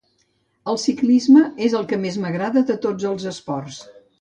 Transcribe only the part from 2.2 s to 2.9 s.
m'agrada de